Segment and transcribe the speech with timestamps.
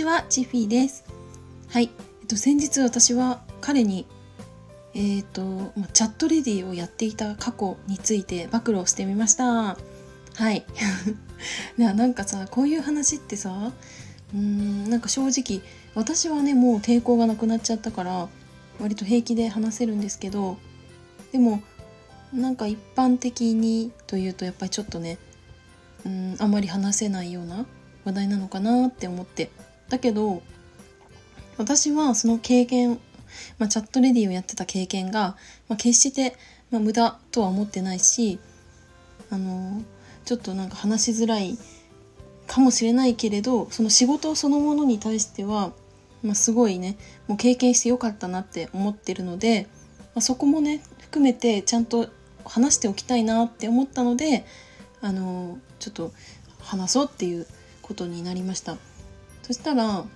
[0.00, 1.04] ちは、チフィーです。
[1.68, 1.90] はい、
[2.22, 4.06] えっと、先日私は彼に、
[4.94, 9.44] えっと、まチャットレディをやっていた過去について暴露してみました。
[9.44, 10.64] はい。
[11.76, 13.72] いやなんかさ、こういう話ってさ、
[14.32, 15.60] うーん、なんか正直、
[15.94, 18.30] 私はね、もう抵抗がなくなっちゃったから、
[18.80, 20.56] 割と平気で話せるんですけど、
[21.30, 21.62] でも、
[22.32, 25.18] なんか一般的にというと、やっぱりちょっとね、
[26.06, 27.66] うん、あまり話せないような
[28.06, 29.50] 話題なのかなって思って
[29.90, 30.42] だけど
[31.58, 32.98] 私はその経験、
[33.58, 35.36] まあ、チャットレディをやってた経験が、
[35.68, 36.34] まあ、決して、
[36.70, 38.38] まあ、無駄とは思ってないし
[39.28, 39.82] あの
[40.24, 41.58] ちょっとなんか話しづらい
[42.46, 45.72] かもしれないけれどその仕事そのものに対しては、
[46.22, 46.96] まあ、すごいね
[47.28, 49.68] もう経験してよかったなって思ってるので、
[50.14, 52.08] まあ、そこもね含めてちゃんと
[52.44, 54.44] 話しておきたいなって思ったので
[55.00, 56.12] あのちょっと
[56.60, 57.46] 話そうっていう
[57.82, 58.76] ことになりました。
[59.42, 60.06] そしたらあの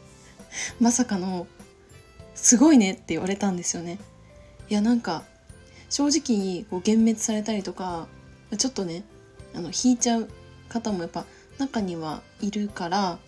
[0.80, 1.46] まさかの
[2.34, 3.98] 「すごいね」って言われたんですよね。
[4.68, 5.24] いやなんか
[5.88, 8.06] 正直こう幻滅されたりとか
[8.56, 9.02] ちょっとね
[9.54, 10.28] あの引いちゃう
[10.68, 11.24] 方もやっぱ
[11.58, 13.18] 中にはいるから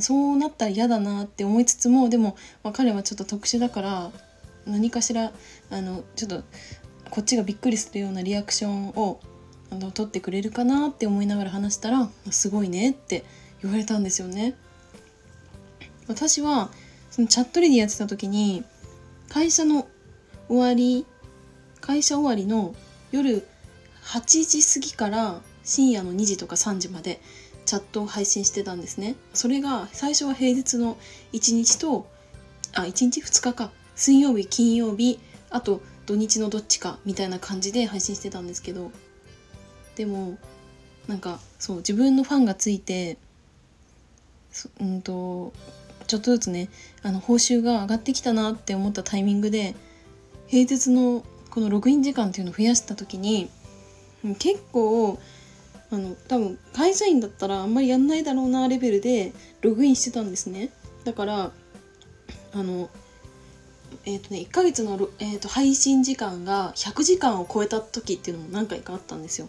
[0.00, 4.10] そうなったら嫌だなって思いつつもでも、まあ、彼はちょっと特殊だから
[4.66, 5.32] 何かしら
[5.70, 6.42] あのちょっと
[7.10, 9.20] こっちがびっくりするようなリアクションを
[9.70, 13.24] あの取ってくれるかなって思いながら話したら「すごいね」って
[13.64, 14.54] 言われたんですよね。
[16.06, 16.70] 私は
[17.10, 18.62] そのチャットレディやってた時に
[19.28, 19.88] 会社の
[20.48, 21.06] 終わり
[21.80, 22.74] 会社終わりの
[23.10, 23.46] 夜
[24.02, 27.20] 8時過ぎから深夜の2時とか3時まで
[27.64, 29.16] チャットを配信してたんですね。
[29.32, 30.98] それが最初は平日の
[31.32, 32.06] 1日と
[32.74, 35.18] あ1日？2日か水曜日金曜日
[35.48, 38.90] あと土日のどっちかみたいな感じで配信してたんですけど
[39.96, 40.36] でも
[41.08, 43.16] なんかそう自分のファンがついて
[44.80, 45.52] うんと
[46.06, 46.68] ちょっとずつね
[47.02, 49.74] あの報酬が上がってきたなって思ったタイミングで
[50.46, 53.48] 平日のこのログイン時間っていうのを増やした時に
[54.38, 55.18] 結構
[55.90, 60.70] あの多分会社員だったらあんまりやんないだろうなレベルでログインしてたんですね
[61.04, 61.52] だから
[62.54, 62.90] あの
[64.06, 69.48] えーとね、1ヶ月の、えー、と配信時間が100時間を超えた時っていうのも何回かあったんですよ。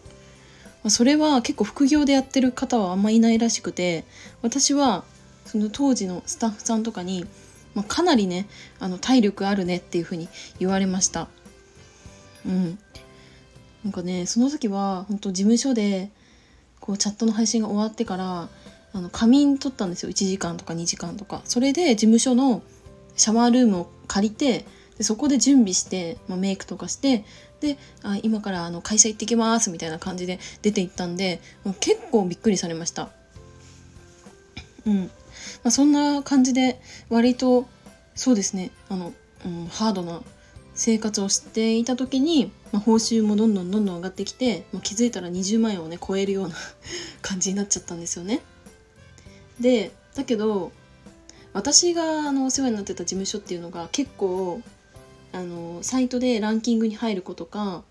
[0.85, 4.06] まそれは結構副業でやってる方はあんまいないらしくて
[4.44, 5.03] 私は
[5.46, 7.25] その当時のスタッフさんとかに、
[7.73, 8.47] まあ、かなりね
[8.79, 10.29] あの体力あるねっていう風に
[10.59, 11.28] 言われました。
[12.46, 12.78] うん、
[13.84, 16.12] なんかねその時は本当事務所で
[16.79, 18.50] こうチャットの配信が終わってから
[18.94, 20.12] あの仮眠取ったんですよ。
[20.12, 21.41] 1時間とか2時間とか。
[21.46, 22.62] それで事務所の
[23.16, 24.67] シャワールームを借りて
[25.00, 27.25] でそこで準備して、まあ、メイクとかして
[27.66, 33.09] であ今からあの会社行ってきますみたいな感じで出て行ったんでもう結構びっくりされました。
[34.86, 35.00] うん
[35.64, 37.66] まあ、そんな感じで割と
[38.14, 39.14] そうですねあの、
[39.46, 40.22] うん、ハードな
[40.76, 46.56] 生活をしていた時に、まあ、報酬もどんどんどんどん上がってきて、まあ、気づいたら20万円をね超えるような
[47.22, 48.42] 感じになっちゃったんですよね。
[49.59, 50.72] でだけど
[51.53, 54.62] 私があのお世話になってた事務所っていうのが結構
[55.35, 57.84] あのサイトでランキングに入る子とか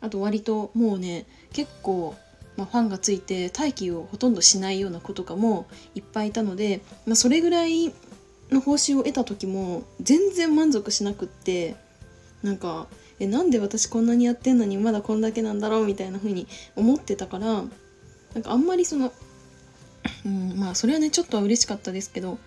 [0.00, 2.14] あと割ともうね結構、
[2.56, 7.92] まあ、ファンがついて待機をほとんどしないような子とかもいっぱいいたので、まあ、それぐらい
[8.50, 11.76] の報酬を得た時も全然満足しなくって
[12.42, 12.86] なんか
[13.18, 17.60] えなんで私こんなにやってんのにまだこんだけなんだろうみたいな風に思ってたからな
[18.40, 19.12] んかあんまりその、
[20.24, 22.38] うん、まあそれはねちょっとは嬉しかったですけど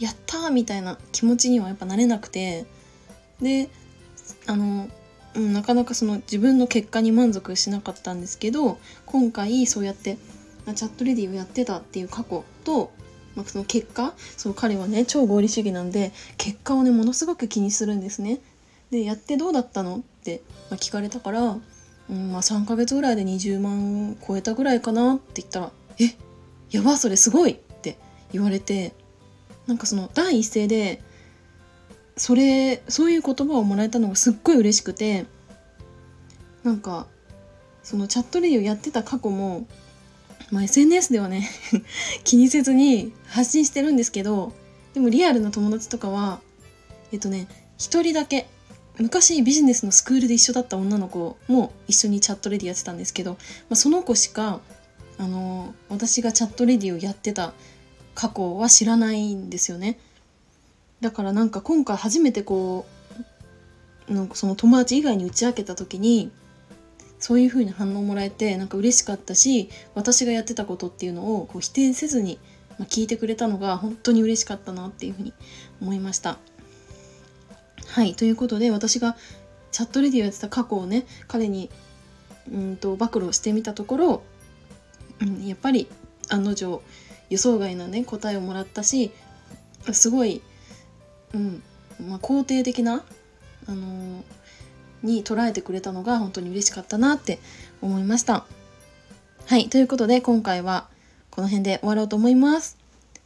[0.00, 2.66] やったーみたいな気持ちにはやっぱなれなくて
[3.40, 3.68] で
[4.46, 4.88] あの、
[5.34, 10.18] うん、なかなかその自分の結果に満足しなかったんですけど今回そうやって
[10.74, 12.92] チャットレディをやってたっていう過去と、
[13.34, 18.40] まあ、その結果そう彼はね超合理主義なんで結果をねものすごく気にするんですね。
[18.90, 21.58] でやってどうだったのって、まあ、聞かれたから、
[22.10, 26.16] うんまあ、3ヶ月ぐらいで20万超えたぐらいかなって言ったら「え
[26.70, 27.98] やばそれすごい!」って
[28.32, 28.94] 言われて
[29.66, 31.02] なんかその第一声で
[32.18, 35.26] それそういう言葉をもらえたのがすっごい嬉しくて
[36.64, 37.06] なんか
[37.82, 39.66] そのチャットレディをやってた過去も、
[40.50, 41.48] まあ、SNS ではね
[42.24, 44.52] 気にせずに発信してるんですけど
[44.94, 46.40] でもリアルな友達とかは
[47.12, 47.48] えっとね
[47.78, 48.48] 一人だけ
[48.98, 53.38] 昔ビジネスのスクールで一緒だった女の子も一緒にチャットレディやってたんですけど、ま
[53.70, 54.60] あ、その子しか
[55.18, 57.52] あの私がチャットレディをやってた
[58.14, 59.98] 過去は知らないんですよね。
[61.00, 62.86] だからなんか今回初めてこ
[64.08, 66.30] うなんかその友達以外に打ち明けた時に
[67.18, 72.38] そういう風に反応もらえてなんか嬉しかったし私がやってたことっていうのをこう否定せずに、
[72.84, 75.32] 聞いてくれたのが本当に嬉しかったなっていうふうに
[75.82, 76.38] 思いました。
[77.88, 79.16] はいということで私が
[79.72, 81.70] チャットレディをやってた過去をね彼に
[82.52, 84.22] うんと暴露してみたところ、
[85.20, 85.88] うん、やっぱり
[86.28, 86.82] 案の定
[87.30, 89.10] 予想外なね答えをもらったし
[89.92, 90.42] すごい、
[91.34, 91.62] うん
[92.08, 93.04] まあ、肯定的な、
[93.66, 94.22] あのー、
[95.02, 97.38] に捉えてくれたのが本当に嬉しかったなって
[97.80, 98.46] 思いました。
[99.46, 100.88] はいということで今回は
[101.30, 102.76] この辺で終わろうと思います。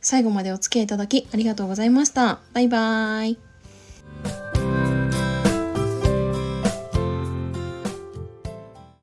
[0.00, 2.40] 最後までお付き合いいただきありがとうございました。
[2.52, 3.51] バイバーイ。